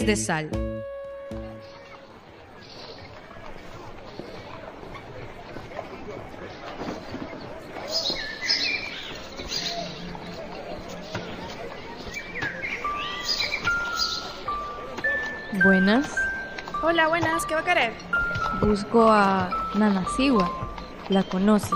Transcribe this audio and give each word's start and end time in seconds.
De 0.00 0.16
Sal. 0.16 0.48
Buenas. 15.62 16.16
Hola, 16.82 17.08
buenas, 17.08 17.44
¿qué 17.44 17.54
va 17.54 17.60
a 17.60 17.64
querer? 17.64 17.92
Busco 18.60 19.10
a 19.10 19.50
Nana 19.74 20.04
Siwa. 20.16 20.50
¿La 21.10 21.22
conoce? 21.22 21.74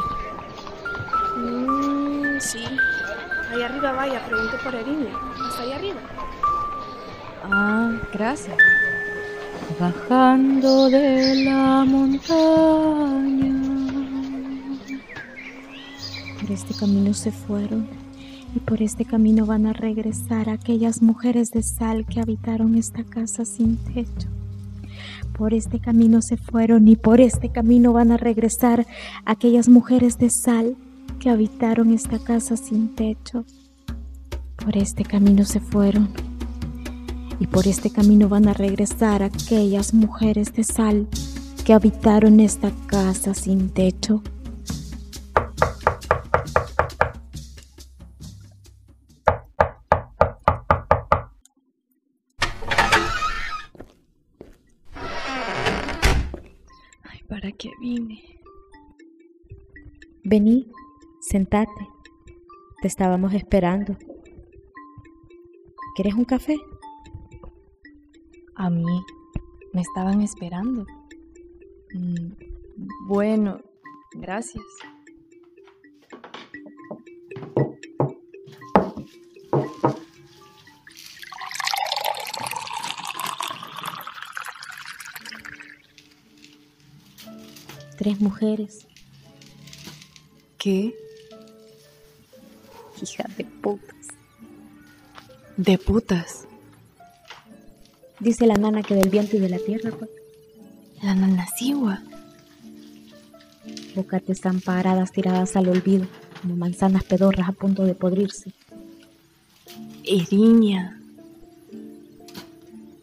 Mmm, 1.37 2.41
sí. 2.41 2.65
Ahí 3.53 3.63
arriba 3.63 3.93
vaya, 3.93 4.25
pregunte 4.25 4.57
por 4.65 4.75
Erinia. 4.75 5.13
Hasta 5.47 5.63
ahí 5.63 5.73
arriba. 5.73 6.01
Ah, 7.51 7.93
gracias. 8.13 8.57
Bajando 9.79 10.89
de 10.89 11.45
la 11.45 11.85
montaña. 11.85 13.55
Por 16.41 16.51
este 16.51 16.75
camino 16.75 17.13
se 17.13 17.33
fueron 17.33 17.87
y 18.55 18.61
por 18.61 18.81
este 18.81 19.05
camino 19.05 19.45
van 19.45 19.67
a 19.67 19.75
regresar 19.75 20.49
aquellas 20.49 21.03
mujeres 21.03 21.51
de 21.51 21.63
sal 21.63 22.07
que 22.07 22.21
habitaron 22.21 22.77
esta 22.77 23.05
casa 23.05 23.45
sin 23.45 23.77
techo. 23.77 24.29
Por 25.37 25.53
este 25.53 25.81
camino 25.81 26.23
se 26.23 26.39
fueron 26.39 26.89
y 26.89 26.97
por 26.97 27.21
este 27.21 27.51
camino 27.51 27.93
van 27.93 28.11
a 28.13 28.17
regresar 28.17 28.87
aquellas 29.27 29.69
mujeres 29.69 30.17
de 30.19 30.31
sal 30.31 30.77
que 31.19 31.29
habitaron 31.29 31.93
esta 31.93 32.19
casa 32.19 32.57
sin 32.57 32.95
techo. 32.95 33.45
Por 34.57 34.79
este 34.79 35.05
camino 35.05 35.45
se 35.45 35.61
fueron 35.61 36.09
y 37.45 37.47
por 37.47 37.69
este 37.69 37.91
camino 37.91 38.31
van 38.31 38.49
a 38.49 38.55
regresar 38.55 39.23
aquellas 39.23 39.93
mujeres 39.93 40.55
de 40.55 40.65
sal 40.65 41.07
que 41.63 41.75
habitaron 41.75 42.41
esta 42.41 42.73
casa 42.87 43.35
sin 43.35 43.69
techo. 43.69 44.23
Ay, 57.03 57.23
¿para 57.29 57.53
qué 57.53 57.73
vine? 57.79 58.23
Vení, 60.25 60.67
sentate. 61.21 61.89
Te 62.81 62.89
estábamos 62.89 63.35
esperando. 63.35 63.99
¿Quieres 65.95 66.15
un 66.15 66.25
café? 66.25 66.57
A 68.65 68.71
mí. 68.71 69.05
Me 69.75 69.83
estaban 69.83 70.23
esperando. 70.23 70.87
Mm, 71.93 72.33
bueno, 73.07 73.61
gracias. 74.15 74.65
Tres 87.99 88.19
mujeres. 88.19 88.87
¿Qué? 90.57 90.95
Hija 93.03 93.25
de 93.37 93.45
putas. 93.45 94.09
De 95.59 95.77
putas. 95.77 96.49
Dice 98.25 98.47
la 98.47 98.55
nana 98.55 98.83
que 98.83 98.95
del 98.95 99.11
viento 99.11 99.37
y 99.37 99.39
de 99.39 99.51
la 99.51 99.59
tierra, 99.59 99.91
pues. 99.91 100.11
La 101.03 101.15
Nana 101.15 101.47
Siwa. 101.59 102.03
Bocate 103.95 104.33
están 104.33 104.63
paradas 104.63 105.13
tiradas 105.13 105.57
al 105.57 105.69
olvido, 105.69 106.07
como 106.41 106.57
manzanas 106.57 107.05
pedorras 107.05 107.51
a 107.51 107.53
punto 107.53 107.85
de 107.85 107.95
podrirse. 107.95 108.55
Erinia. 110.05 110.99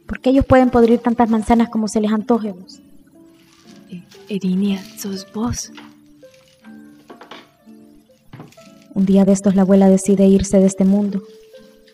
Porque 0.08 0.32
ellos 0.32 0.44
pueden 0.44 0.72
podrir 0.72 0.98
tantas 0.98 1.30
manzanas 1.30 1.70
como 1.70 1.88
se 1.88 2.02
les 2.02 2.12
antoje. 2.12 2.54
vos? 2.54 2.80
Eh, 3.92 4.02
Erinia, 4.28 4.84
sos 4.98 5.32
vos. 5.32 5.72
Un 8.96 9.06
día 9.06 9.24
de 9.24 9.34
estos 9.34 9.54
la 9.54 9.62
abuela 9.62 9.88
decide 9.88 10.26
irse 10.26 10.58
de 10.58 10.66
este 10.66 10.84
mundo. 10.84 11.22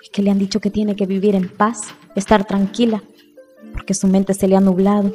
Es 0.02 0.10
que 0.12 0.22
le 0.22 0.32
han 0.32 0.40
dicho 0.40 0.62
que 0.62 0.72
tiene 0.72 0.96
que 0.96 1.06
vivir 1.06 1.36
en 1.36 1.50
paz, 1.50 1.82
estar 2.16 2.46
tranquila, 2.46 3.04
porque 3.88 3.94
su 4.02 4.08
mente 4.08 4.34
se 4.34 4.50
le 4.50 4.58
ha 4.58 4.60
nublado. 4.60 5.14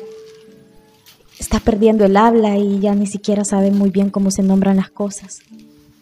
Está 1.38 1.60
perdiendo 1.60 2.06
el 2.06 2.16
habla 2.16 2.56
y 2.56 2.80
ya 2.80 2.94
ni 2.94 3.06
siquiera 3.06 3.44
sabe 3.44 3.70
muy 3.70 3.90
bien 3.90 4.08
cómo 4.08 4.30
se 4.30 4.42
nombran 4.42 4.78
las 4.78 4.90
cosas. 4.90 5.40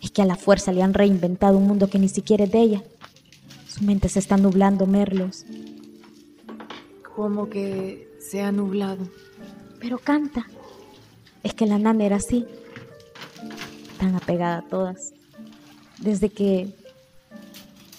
Es 0.00 0.12
que 0.12 0.22
a 0.22 0.24
la 0.24 0.36
fuerza 0.36 0.70
le 0.70 0.80
han 0.80 0.94
reinventado 0.94 1.58
un 1.58 1.66
mundo 1.66 1.90
que 1.90 1.98
ni 1.98 2.08
siquiera 2.08 2.44
es 2.44 2.52
de 2.52 2.60
ella. 2.60 2.84
Su 3.66 3.82
mente 3.82 4.08
se 4.08 4.20
está 4.20 4.36
nublando, 4.36 4.86
Merlos. 4.86 5.46
Como 7.16 7.50
que 7.50 8.08
se 8.20 8.40
ha 8.40 8.52
nublado. 8.52 9.08
Pero 9.80 9.98
canta. 9.98 10.46
Es 11.42 11.54
que 11.54 11.66
la 11.66 11.80
nana 11.80 12.04
era 12.04 12.16
así. 12.16 12.46
Tan 13.98 14.14
apegada 14.14 14.58
a 14.58 14.68
todas. 14.68 15.12
Desde 15.98 16.28
que... 16.28 16.72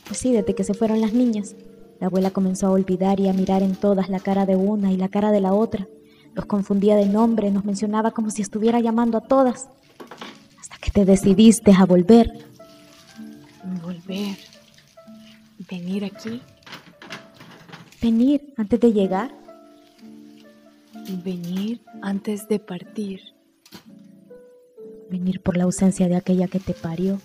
Pues 0.07 0.17
sí, 0.17 0.31
desde 0.31 0.55
que 0.55 0.63
se 0.63 0.73
fueron 0.73 1.01
las 1.01 1.11
niñas. 1.11 1.55
La 2.01 2.07
abuela 2.07 2.31
comenzó 2.31 2.65
a 2.65 2.71
olvidar 2.71 3.19
y 3.19 3.29
a 3.29 3.33
mirar 3.33 3.61
en 3.61 3.75
todas 3.75 4.09
la 4.09 4.19
cara 4.19 4.47
de 4.47 4.55
una 4.55 4.91
y 4.91 4.97
la 4.97 5.07
cara 5.07 5.31
de 5.31 5.39
la 5.39 5.53
otra. 5.53 5.87
Los 6.33 6.45
confundía 6.47 6.95
de 6.95 7.05
nombre, 7.05 7.51
nos 7.51 7.63
mencionaba 7.63 8.09
como 8.09 8.31
si 8.31 8.41
estuviera 8.41 8.79
llamando 8.79 9.19
a 9.19 9.21
todas. 9.21 9.69
Hasta 10.59 10.77
que 10.81 10.89
te 10.89 11.05
decidiste 11.05 11.71
a 11.71 11.85
volver. 11.85 12.43
Volver. 13.83 14.35
Venir 15.69 16.05
aquí. 16.05 16.41
Venir 18.01 18.51
antes 18.57 18.79
de 18.79 18.93
llegar. 18.93 19.35
Venir 21.23 21.83
antes 22.01 22.47
de 22.47 22.57
partir. 22.57 23.21
Venir 25.11 25.39
por 25.41 25.55
la 25.55 25.65
ausencia 25.65 26.07
de 26.07 26.15
aquella 26.15 26.47
que 26.47 26.59
te 26.59 26.73
parió. 26.73 27.21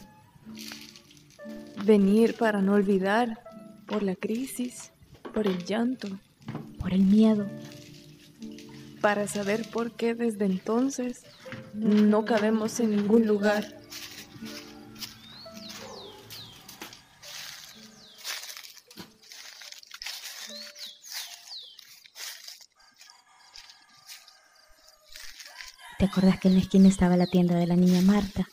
Venir 1.87 2.37
para 2.37 2.61
no 2.61 2.75
olvidar. 2.75 3.46
Por 3.87 4.03
la 4.03 4.17
crisis. 4.17 4.93
Por 5.33 5.47
el 5.47 5.65
llanto. 5.65 6.09
Por 6.79 6.93
el 6.93 7.03
miedo. 7.03 7.47
Para 9.01 9.29
saber 9.29 9.69
por 9.71 9.93
qué 9.93 10.15
desde 10.15 10.47
entonces 10.47 11.23
no 11.75 12.25
cabemos 12.25 12.81
en 12.81 12.97
ningún 12.97 13.27
lugar. 13.27 13.65
¿Te 25.99 26.05
acuerdas 26.05 26.39
que 26.39 26.49
en 26.49 26.55
la 26.55 26.61
esquina 26.61 26.89
estaba 26.89 27.17
la 27.17 27.27
tienda 27.27 27.55
de 27.55 27.67
la 27.67 27.75
niña 27.75 28.03
Marta? 28.03 28.47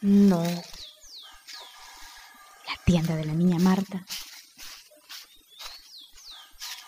No. 0.00 0.44
Tienda 2.90 3.14
de 3.14 3.24
la 3.24 3.34
niña 3.34 3.56
Marta. 3.60 4.04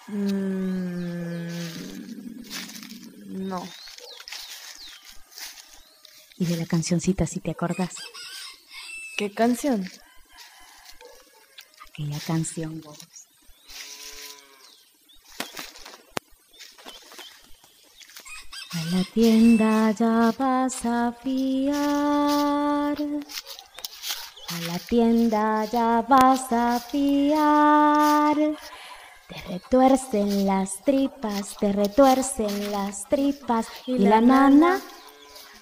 Mm, 0.08 1.46
no. 3.48 3.62
Y 6.38 6.46
de 6.46 6.56
la 6.56 6.66
cancioncita, 6.66 7.24
si 7.24 7.38
te 7.38 7.52
acordás. 7.52 7.94
¿Qué 9.16 9.32
canción? 9.32 9.88
Aquella 11.90 12.18
canción, 12.26 12.80
vos. 12.80 12.98
A 18.72 18.84
la 18.86 19.04
tienda 19.14 19.92
ya 19.92 20.34
vas 20.36 20.84
a 20.84 21.12
fiar. 21.22 22.98
A 24.54 24.60
la 24.66 24.78
tienda 24.78 25.64
ya 25.64 26.02
vas 26.06 26.52
a 26.52 26.78
fiar. 26.78 28.36
Te 29.28 29.40
retuercen 29.48 30.46
las 30.46 30.82
tripas, 30.84 31.56
te 31.58 31.72
retuercen 31.72 32.70
las 32.70 33.08
tripas. 33.08 33.66
Y, 33.86 33.98
la 33.98 34.20
nana, 34.20 34.80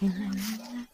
y 0.01 0.09
la 0.09 0.15
nana. 0.19 0.89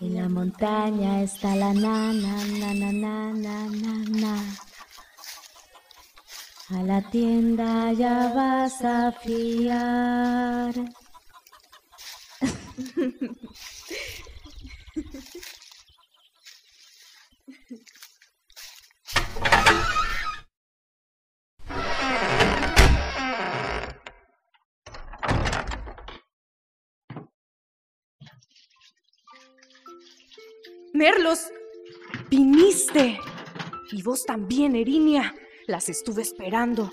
En 0.00 0.14
la 0.14 0.28
montaña 0.28 1.22
está 1.22 1.56
la 1.56 1.74
nana, 1.74 2.44
nana, 2.44 2.92
nana, 2.92 3.68
nana. 3.68 4.58
A 6.70 6.82
la 6.82 7.02
tienda 7.10 7.92
ya 7.94 8.32
vas 8.32 8.84
a 8.84 9.10
fiar. 9.10 10.74
Merlos, 30.98 31.52
viniste. 32.28 33.20
Y 33.92 34.02
vos 34.02 34.26
también, 34.26 34.74
Erinia. 34.74 35.32
Las 35.68 35.88
estuve 35.88 36.22
esperando. 36.22 36.90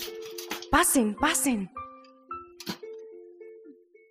Pasen, 0.70 1.16
pasen. 1.16 1.72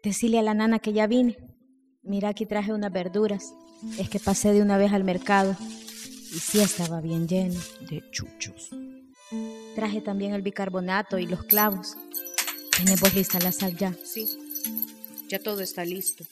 Decile 0.03 0.39
a 0.39 0.41
la 0.41 0.53
nana 0.53 0.79
que 0.79 0.91
ya 0.91 1.07
vine. 1.07 1.37
Mira, 2.03 2.27
aquí 2.27 2.45
traje 2.45 2.73
unas 2.73 2.91
verduras. 2.91 3.53
Es 3.97 4.09
que 4.09 4.19
pasé 4.19 4.51
de 4.51 4.61
una 4.61 4.77
vez 4.77 4.91
al 4.91 5.05
mercado 5.05 5.55
y 5.61 6.39
sí 6.39 6.59
estaba 6.59 6.99
bien 6.99 7.29
lleno. 7.29 7.61
De 7.89 8.03
chuchos. 8.11 8.71
Traje 9.75 10.01
también 10.01 10.33
el 10.33 10.41
bicarbonato 10.41 11.19
y 11.19 11.25
los 11.25 11.45
clavos. 11.45 11.95
¿Tenemos 12.75 13.13
lista 13.13 13.39
la 13.39 13.53
sal 13.53 13.77
ya? 13.77 13.95
Sí, 14.03 14.27
ya 15.29 15.39
todo 15.39 15.61
está 15.61 15.85
listo. 15.85 16.25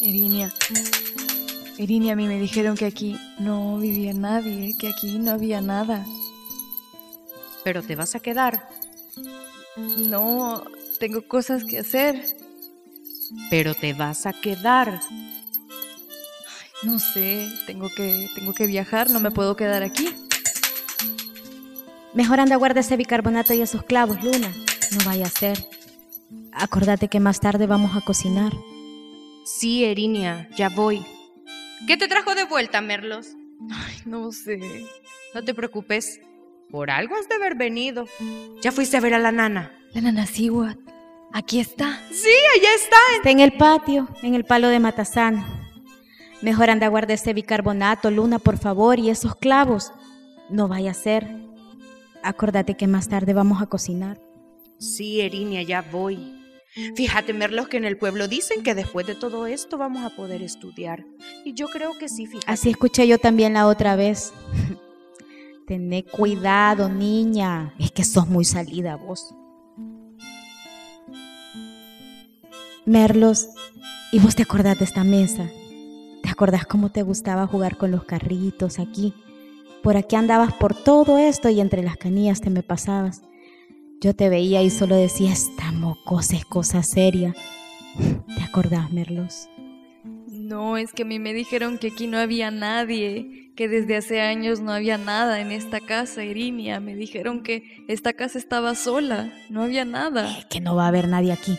Erinia. 0.00 0.54
Erinia, 1.80 2.12
a 2.12 2.16
mí 2.16 2.26
me 2.26 2.38
dijeron 2.38 2.76
que 2.76 2.84
aquí 2.84 3.18
no 3.38 3.78
vivía 3.78 4.12
nadie, 4.12 4.76
que 4.78 4.90
aquí 4.90 5.18
no 5.18 5.30
había 5.30 5.62
nada. 5.62 6.04
Pero 7.64 7.82
te 7.82 7.96
vas 7.96 8.14
a 8.14 8.20
quedar. 8.20 8.68
No, 10.06 10.62
tengo 10.98 11.26
cosas 11.26 11.64
que 11.64 11.78
hacer. 11.78 12.22
Pero 13.48 13.72
te 13.72 13.94
vas 13.94 14.26
a 14.26 14.34
quedar. 14.34 15.00
No 16.82 16.98
sé, 16.98 17.48
tengo 17.66 17.88
que, 17.88 18.28
tengo 18.34 18.52
que 18.52 18.66
viajar, 18.66 19.08
no 19.08 19.18
me 19.18 19.30
puedo 19.30 19.56
quedar 19.56 19.82
aquí. 19.82 20.14
Mejor 22.12 22.40
anda 22.40 22.56
guarda 22.56 22.80
ese 22.80 22.98
bicarbonato 22.98 23.54
y 23.54 23.62
esos 23.62 23.84
clavos, 23.84 24.22
Luna. 24.22 24.52
No 24.98 25.04
vaya 25.06 25.24
a 25.24 25.30
ser. 25.30 25.66
Acordate 26.52 27.08
que 27.08 27.20
más 27.20 27.40
tarde 27.40 27.66
vamos 27.66 27.96
a 27.96 28.02
cocinar. 28.02 28.52
Sí, 29.46 29.86
Erinia, 29.86 30.46
ya 30.58 30.68
voy. 30.68 31.02
¿Qué 31.86 31.96
te 31.96 32.08
trajo 32.08 32.34
de 32.34 32.44
vuelta, 32.44 32.80
Merlos? 32.80 33.28
Ay, 33.70 33.96
no 34.04 34.32
sé. 34.32 34.58
No 35.34 35.44
te 35.44 35.54
preocupes. 35.54 36.20
Por 36.70 36.90
algo 36.90 37.16
has 37.16 37.28
de 37.28 37.34
haber 37.34 37.56
venido. 37.56 38.06
¿Ya 38.62 38.70
fuiste 38.72 38.96
a 38.96 39.00
ver 39.00 39.14
a 39.14 39.18
la 39.18 39.32
nana? 39.32 39.72
La 39.92 40.00
nana 40.00 40.26
Siwat. 40.26 40.78
Aquí 41.32 41.60
está. 41.60 42.00
Sí, 42.10 42.30
allá 42.56 42.68
está. 42.76 42.96
Está 43.16 43.30
en 43.30 43.40
el 43.40 43.52
patio, 43.52 44.08
en 44.22 44.34
el 44.34 44.44
palo 44.44 44.68
de 44.68 44.80
Matazán. 44.80 45.44
Mejor 46.42 46.70
anda 46.70 46.88
guarda 46.88 47.14
ese 47.14 47.34
bicarbonato, 47.34 48.10
Luna, 48.10 48.38
por 48.38 48.58
favor, 48.58 48.98
y 48.98 49.10
esos 49.10 49.34
clavos. 49.36 49.92
No 50.48 50.68
vaya 50.68 50.92
a 50.92 50.94
ser. 50.94 51.28
Acordate 52.22 52.76
que 52.76 52.86
más 52.86 53.08
tarde 53.08 53.32
vamos 53.32 53.62
a 53.62 53.66
cocinar. 53.66 54.20
Sí, 54.78 55.20
Erinia, 55.20 55.62
ya 55.62 55.82
voy. 55.82 56.39
Fíjate, 56.94 57.32
Merlos, 57.32 57.68
que 57.68 57.78
en 57.78 57.84
el 57.84 57.96
pueblo 57.96 58.28
dicen 58.28 58.62
que 58.62 58.74
después 58.74 59.06
de 59.06 59.16
todo 59.16 59.46
esto 59.46 59.76
vamos 59.76 60.04
a 60.04 60.14
poder 60.14 60.42
estudiar. 60.42 61.04
Y 61.44 61.54
yo 61.54 61.68
creo 61.68 61.98
que 61.98 62.08
sí, 62.08 62.26
fíjate. 62.26 62.50
Así 62.50 62.70
escuché 62.70 63.08
yo 63.08 63.18
también 63.18 63.54
la 63.54 63.66
otra 63.66 63.96
vez. 63.96 64.32
Tené 65.66 66.04
cuidado, 66.04 66.88
niña. 66.88 67.74
Es 67.78 67.90
que 67.90 68.04
sos 68.04 68.28
muy 68.28 68.44
salida 68.44 68.96
vos. 68.96 69.34
Merlos, 72.86 73.48
¿y 74.12 74.20
vos 74.20 74.34
te 74.36 74.42
acordás 74.42 74.78
de 74.78 74.84
esta 74.84 75.04
mesa? 75.04 75.48
¿Te 76.22 76.28
acordás 76.28 76.66
cómo 76.66 76.90
te 76.90 77.02
gustaba 77.02 77.46
jugar 77.46 77.76
con 77.76 77.90
los 77.90 78.04
carritos 78.04 78.78
aquí? 78.78 79.14
Por 79.82 79.96
aquí 79.96 80.16
andabas 80.16 80.52
por 80.54 80.74
todo 80.74 81.18
esto 81.18 81.48
y 81.48 81.60
entre 81.60 81.82
las 81.82 81.96
canillas 81.96 82.40
te 82.40 82.50
me 82.50 82.62
pasabas. 82.62 83.22
Yo 84.00 84.16
te 84.16 84.30
veía 84.30 84.62
y 84.62 84.70
solo 84.70 84.96
decía, 84.96 85.30
esta 85.30 85.72
mocosa 85.72 86.34
es 86.34 86.46
cosa 86.46 86.82
seria. 86.82 87.34
¿Te 88.34 88.42
acordás, 88.42 88.90
Merlos? 88.90 89.50
No, 90.04 90.78
es 90.78 90.94
que 90.94 91.02
a 91.02 91.04
mí 91.04 91.18
me 91.18 91.34
dijeron 91.34 91.76
que 91.76 91.88
aquí 91.88 92.06
no 92.06 92.16
había 92.16 92.50
nadie, 92.50 93.52
que 93.56 93.68
desde 93.68 93.98
hace 93.98 94.22
años 94.22 94.60
no 94.60 94.72
había 94.72 94.96
nada 94.96 95.40
en 95.40 95.52
esta 95.52 95.80
casa, 95.80 96.24
Irinia. 96.24 96.80
Me 96.80 96.94
dijeron 96.94 97.42
que 97.42 97.84
esta 97.88 98.14
casa 98.14 98.38
estaba 98.38 98.74
sola, 98.74 99.30
no 99.50 99.62
había 99.62 99.84
nada. 99.84 100.30
Eh, 100.30 100.46
que 100.48 100.60
no 100.60 100.74
va 100.74 100.86
a 100.86 100.88
haber 100.88 101.06
nadie 101.06 101.32
aquí. 101.32 101.58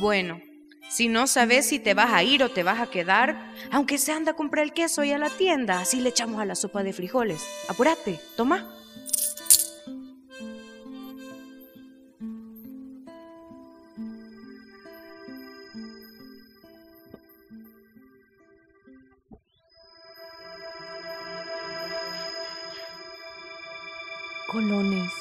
Bueno, 0.00 0.40
si 0.88 1.06
no 1.06 1.28
sabes 1.28 1.66
si 1.66 1.78
te 1.78 1.94
vas 1.94 2.12
a 2.12 2.24
ir 2.24 2.42
o 2.42 2.50
te 2.50 2.64
vas 2.64 2.80
a 2.80 2.90
quedar, 2.90 3.54
aunque 3.70 3.96
se 3.98 4.10
anda 4.10 4.32
a 4.32 4.36
comprar 4.36 4.64
el 4.64 4.72
queso 4.72 5.04
y 5.04 5.12
a 5.12 5.18
la 5.18 5.30
tienda, 5.30 5.78
así 5.78 6.00
le 6.00 6.08
echamos 6.08 6.40
a 6.40 6.46
la 6.46 6.56
sopa 6.56 6.82
de 6.82 6.92
frijoles. 6.92 7.46
Apúrate, 7.68 8.18
toma. 8.36 8.79
Colones. 24.50 25.12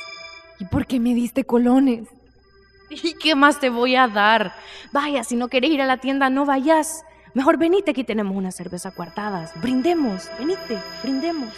¿Y 0.60 0.66
por 0.66 0.88
qué 0.88 1.00
me 1.00 1.14
diste 1.14 1.44
colones? 1.44 2.08
¿Y 2.90 3.14
qué 3.14 3.36
más 3.36 3.60
te 3.60 3.70
voy 3.70 3.96
a 3.96 4.08
dar? 4.08 4.54
Vaya, 4.92 5.24
si 5.24 5.36
no 5.36 5.48
querés 5.48 5.72
ir 5.72 5.82
a 5.82 5.86
la 5.86 5.98
tienda, 5.98 6.30
no 6.30 6.46
vayas. 6.46 7.04
Mejor 7.36 7.58
venite, 7.58 7.92
aquí 7.92 8.04
tenemos 8.04 8.36
una 8.36 8.52
cerveza 8.52 8.92
cuartadas. 8.92 9.52
Brindemos, 9.62 10.28
venite, 10.40 10.82
brindemos. 11.04 11.54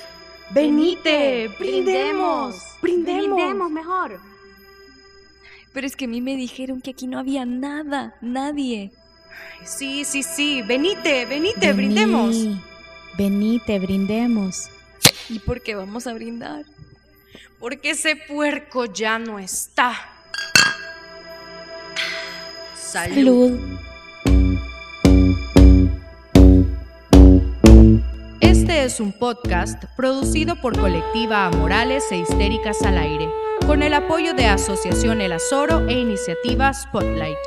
Venite, 0.53 1.49
brindemos, 1.57 2.55
brindemos. 2.81 3.37
Brindemos 3.37 3.71
mejor. 3.71 4.19
Pero 5.73 5.87
es 5.87 5.95
que 5.95 6.05
a 6.05 6.07
mí 6.09 6.19
me 6.19 6.35
dijeron 6.35 6.81
que 6.81 6.91
aquí 6.91 7.07
no 7.07 7.19
había 7.19 7.45
nada, 7.45 8.15
nadie. 8.19 8.91
Sí, 9.63 10.03
sí, 10.03 10.23
sí, 10.23 10.61
venite, 10.61 11.25
venite, 11.25 11.71
brindemos. 11.71 12.35
Vení, 12.35 12.61
Venite, 13.17 13.79
brindemos. 13.79 14.69
¿Y 15.29 15.39
por 15.39 15.61
qué 15.61 15.75
vamos 15.75 16.05
a 16.07 16.13
brindar? 16.13 16.65
Porque 17.59 17.91
ese 17.91 18.15
puerco 18.15 18.85
ya 18.85 19.19
no 19.19 19.39
está. 19.39 19.93
Salud. 22.75 23.59
Este 28.39 28.83
es 28.83 28.99
un 28.99 29.13
podcast 29.13 29.83
producido 29.95 30.55
por 30.59 30.77
Colectiva 30.77 31.45
Amorales 31.45 32.03
e 32.11 32.17
Histéricas 32.17 32.81
al 32.81 32.97
Aire, 32.97 33.29
con 33.65 33.83
el 33.83 33.93
apoyo 33.93 34.33
de 34.33 34.47
Asociación 34.47 35.21
El 35.21 35.33
Azoro 35.33 35.87
e 35.87 35.93
Iniciativa 35.93 36.73
Spotlight. 36.73 37.37